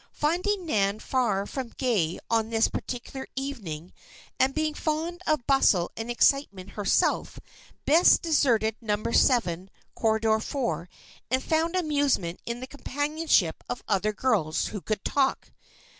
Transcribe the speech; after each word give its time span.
Finding 0.13 0.65
Nan 0.65 0.97
far 0.97 1.45
from 1.45 1.69
gay 1.77 2.19
on 2.27 2.49
this 2.49 2.67
particular 2.67 3.27
evening, 3.35 3.93
and 4.39 4.51
being 4.55 4.73
fond 4.73 5.21
of 5.27 5.45
bustle 5.45 5.91
and 5.95 6.09
excitement 6.09 6.71
herself, 6.71 7.39
Bess 7.85 8.17
deserted 8.17 8.75
Number 8.81 9.13
Seven, 9.13 9.69
Corridor 9.93 10.39
Four, 10.39 10.89
and 11.29 11.43
found 11.43 11.75
amusement 11.75 12.39
in 12.47 12.61
the 12.61 12.65
companionship 12.65 13.63
of 13.69 13.83
other 13.87 14.11
girls 14.11 14.69
who 14.69 14.81
could 14.81 15.05
talk. 15.05 15.51